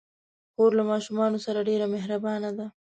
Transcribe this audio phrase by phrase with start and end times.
[0.53, 2.65] خور له ماشومانو سره ډېر مهربانه ده.